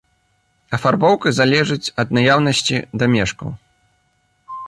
Афарбоўка 0.77 1.33
залежыць 1.39 1.91
ад 2.03 2.15
наяўнасці 2.17 2.77
дамешкаў. 3.03 3.49